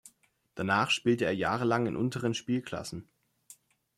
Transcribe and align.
Danach 0.55 0.89
spielte 0.89 1.25
er 1.25 1.31
jahrelang 1.35 1.85
in 1.85 1.95
unteren 1.95 2.33
Spielklassen. 2.33 3.07